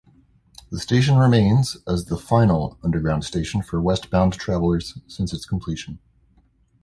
The 0.71 0.79
station 0.79 1.17
remains 1.19 1.77
as 1.87 2.05
the 2.05 2.17
final 2.17 2.79
underground 2.83 3.23
station 3.23 3.61
for 3.61 3.79
westbound 3.79 4.33
travelers 4.33 4.97
since 5.05 5.31
its 5.31 5.45
completion. 5.45 5.99